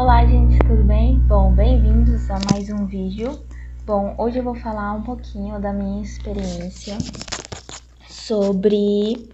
[0.00, 1.18] Olá gente, tudo bem?
[1.26, 3.36] Bom, bem-vindos a mais um vídeo.
[3.84, 6.96] Bom, hoje eu vou falar um pouquinho da minha experiência
[8.08, 9.28] sobre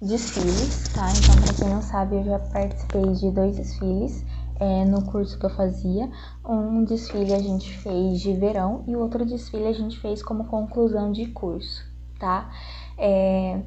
[0.00, 1.08] desfiles, tá?
[1.08, 4.26] Então, pra quem não sabe, eu já participei de dois desfiles
[4.58, 6.10] é, no curso que eu fazia.
[6.44, 10.46] Um desfile a gente fez de verão e o outro desfile a gente fez como
[10.46, 11.86] conclusão de curso,
[12.18, 12.50] tá?
[12.98, 13.60] É...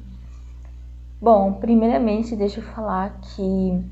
[1.18, 3.82] Bom, primeiramente deixa eu falar que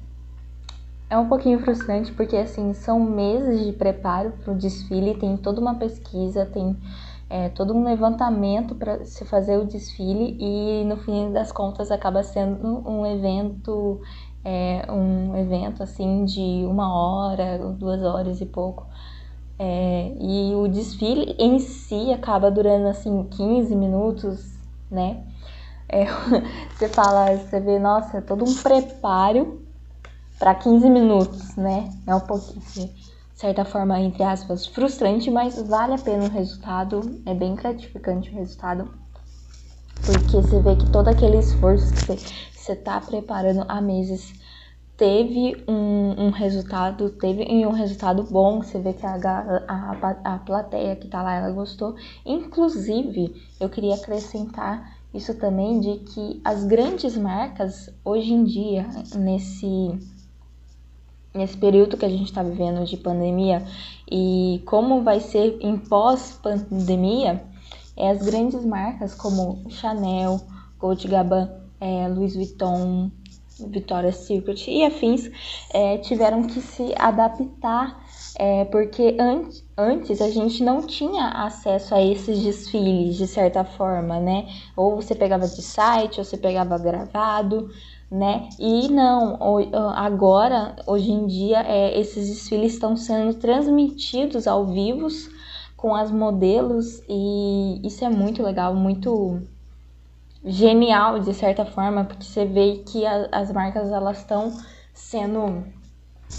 [1.15, 5.61] é um pouquinho frustrante porque assim são meses de preparo para o desfile, tem toda
[5.61, 6.77] uma pesquisa, tem
[7.31, 12.25] é, todo um levantamento para se fazer o desfile e no fim das contas acaba
[12.25, 14.01] sendo um evento
[14.45, 18.85] é, um evento assim de uma hora, duas horas e pouco.
[19.57, 24.59] É, e o desfile em si acaba durando assim 15 minutos,
[24.91, 25.23] né?
[25.89, 26.07] É,
[26.75, 29.64] você fala, você vê, nossa, é todo um preparo
[30.39, 31.89] para 15 minutos, né?
[32.07, 32.91] É um pouquinho, de
[33.35, 38.35] certa forma, entre aspas, frustrante, mas vale a pena o resultado, é bem gratificante o
[38.35, 38.91] resultado,
[40.05, 42.19] porque você vê que todo aquele esforço que
[42.55, 44.35] você está preparando há meses
[44.97, 49.17] teve um, um, resultado, teve um resultado bom, você vê que a,
[49.67, 51.97] a, a plateia que tá lá, ela gostou.
[52.25, 58.87] Inclusive, eu queria acrescentar isso também de que as grandes marcas, hoje em dia,
[59.17, 59.99] nesse
[61.35, 63.67] nesse período que a gente está vivendo de pandemia
[64.11, 67.45] e como vai ser em pós-pandemia,
[67.97, 70.41] é as grandes marcas como Chanel,
[70.79, 73.11] Gold Gabbana, é, Louis Vuitton,
[73.69, 75.31] Victoria's Secret e afins
[75.73, 78.05] é, tiveram que se adaptar
[78.39, 84.21] é, porque an antes a gente não tinha acesso a esses desfiles de certa forma,
[84.21, 84.47] né?
[84.77, 87.69] Ou você pegava de site, ou você pegava gravado
[88.15, 88.49] né?
[88.61, 89.39] E não,
[89.97, 95.09] agora, hoje em dia, é, esses desfiles estão sendo transmitidos ao vivo
[95.77, 99.43] com as modelos e isso é muito legal, muito
[100.45, 104.53] genial de certa forma, porque você vê que a, as marcas elas estão
[104.93, 105.65] sendo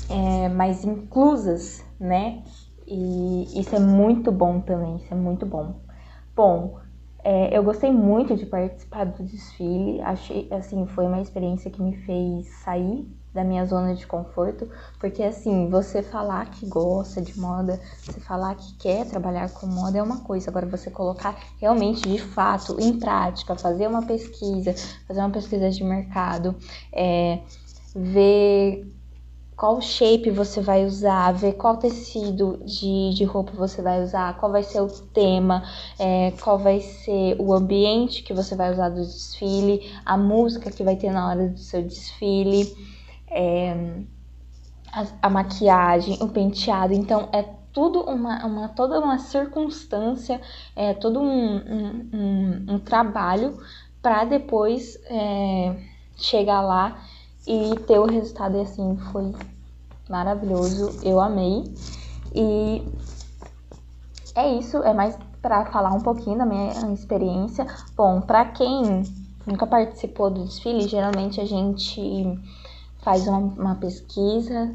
[0.10, 2.44] é, mais inclusas, né?
[2.88, 5.82] E isso é muito bom também, isso é muito bom.
[6.36, 6.80] Bom,
[7.24, 11.96] é, eu gostei muito de participar do desfile, achei, assim, foi uma experiência que me
[11.96, 17.82] fez sair da minha zona de conforto, porque assim, você falar que gosta de moda,
[18.02, 22.18] você falar que quer trabalhar com moda é uma coisa, agora você colocar realmente de
[22.18, 24.74] fato em prática, fazer uma pesquisa,
[25.06, 26.56] fazer uma pesquisa de mercado,
[26.94, 27.42] é,
[27.94, 28.88] ver
[29.56, 34.52] qual shape você vai usar, ver qual tecido de, de roupa você vai usar, qual
[34.52, 35.64] vai ser o tema,
[35.98, 40.84] é, qual vai ser o ambiente que você vai usar do desfile, a música que
[40.84, 42.76] vai ter na hora do seu desfile,
[43.30, 43.74] é,
[44.92, 46.94] a, a, maquiagem, o penteado.
[46.94, 50.42] Então é tudo uma, uma toda uma circunstância,
[50.76, 53.58] é todo um, um, um, um trabalho
[54.02, 55.76] para depois é,
[56.18, 57.02] chegar lá
[57.48, 59.34] e ter o resultado e assim foi
[60.10, 61.64] maravilhoso, eu amei.
[62.34, 62.84] E
[64.36, 67.66] é isso, é mais para falar um pouquinho da minha experiência.
[67.96, 69.04] Bom, para quem
[69.46, 72.02] nunca participou do desfile, geralmente a gente
[73.06, 74.72] faz uma, uma pesquisa,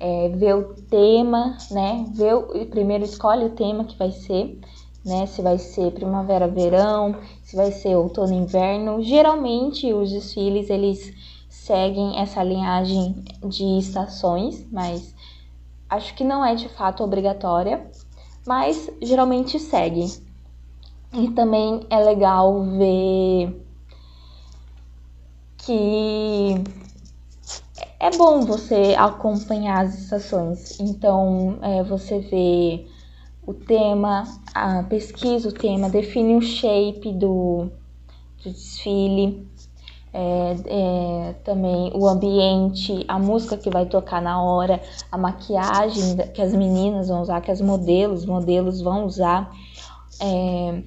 [0.00, 2.06] é, vê o tema, né?
[2.14, 4.58] Vê o, primeiro escolhe o tema que vai ser,
[5.04, 5.26] né?
[5.26, 7.14] Se vai ser primavera, verão,
[7.44, 9.02] se vai ser outono, inverno.
[9.02, 11.12] Geralmente os desfiles eles
[11.48, 15.14] seguem essa linhagem de estações, mas
[15.88, 17.90] acho que não é de fato obrigatória,
[18.46, 20.06] mas geralmente segue.
[21.12, 23.64] E também é legal ver
[25.56, 26.54] que
[28.00, 30.78] é bom você acompanhar as estações.
[30.78, 32.86] Então, é, você vê
[33.46, 37.70] o tema, a pesquisa o tema, define o shape do,
[38.44, 39.48] do desfile,
[40.12, 44.80] é, é, também o ambiente, a música que vai tocar na hora,
[45.10, 49.50] a maquiagem que as meninas vão usar, que as modelos, modelos vão usar.
[50.20, 50.82] É,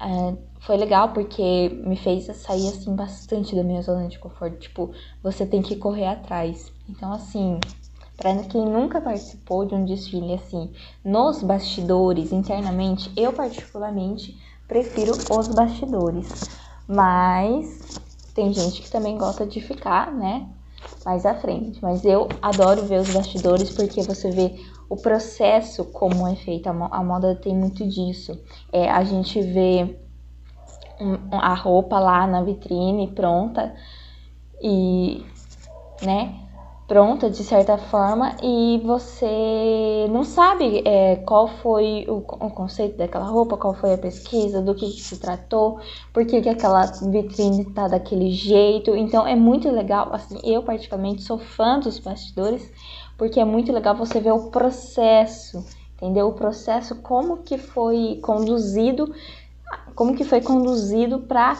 [0.00, 4.58] é, foi legal porque me fez sair assim bastante da minha zona de conforto.
[4.58, 4.92] Tipo,
[5.22, 6.72] você tem que correr atrás.
[6.88, 7.60] Então, assim,
[8.16, 10.72] para quem nunca participou de um desfile assim,
[11.04, 16.28] nos bastidores, internamente, eu particularmente prefiro os bastidores.
[16.86, 18.03] Mas
[18.34, 20.48] tem gente que também gosta de ficar, né?
[21.04, 21.80] Mais à frente.
[21.80, 26.68] Mas eu adoro ver os bastidores porque você vê o processo como é feito.
[26.68, 28.38] A moda tem muito disso.
[28.72, 29.98] É, a gente vê
[31.30, 33.74] a roupa lá na vitrine pronta
[34.60, 35.24] e,
[36.02, 36.43] né?
[36.86, 43.24] Pronta de certa forma e você não sabe é, qual foi o, o, conceito daquela
[43.24, 45.80] roupa, qual foi a pesquisa, do que, que se tratou,
[46.12, 48.94] por que, que aquela vitrine tá daquele jeito.
[48.94, 52.70] Então é muito legal, assim, eu particularmente sou fã dos bastidores,
[53.16, 55.64] porque é muito legal você ver o processo,
[55.96, 56.28] entendeu?
[56.28, 59.14] O processo, como que foi conduzido,
[59.94, 61.56] como que foi conduzido para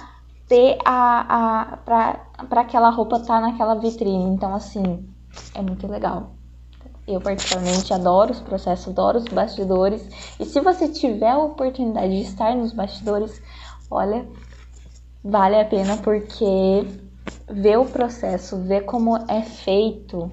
[0.46, 4.24] ter a, a para aquela roupa estar tá naquela vitrine.
[4.24, 5.13] Então, assim,
[5.54, 6.34] é muito legal.
[7.06, 10.08] Eu, particularmente, adoro os processos, adoro os bastidores.
[10.40, 13.42] E se você tiver a oportunidade de estar nos bastidores,
[13.90, 14.26] olha,
[15.22, 16.86] vale a pena porque
[17.48, 20.32] ver o processo, ver como é feito,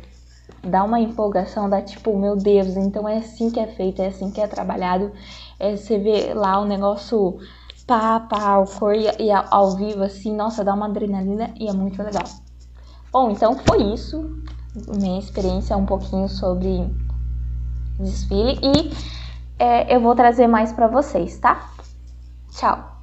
[0.63, 4.31] dá uma empolgação, dá tipo, meu Deus, então é assim que é feito, é assim
[4.31, 5.12] que é trabalhado.
[5.59, 7.38] É, você vê lá o negócio
[7.86, 11.74] pá, pá, o cor e, e ao vivo, assim, nossa, dá uma adrenalina e é
[11.74, 12.24] muito legal.
[13.12, 14.42] Bom, então foi isso
[14.76, 16.90] minha experiência um pouquinho sobre
[18.00, 18.92] desfile e
[19.60, 21.70] é, eu vou trazer mais para vocês, tá?
[22.52, 23.00] Tchau!